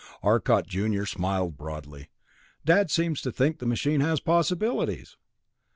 [0.23, 2.09] Arcot junior grinned broadly.
[2.65, 5.15] "Dad seems to think the machine has possibilities!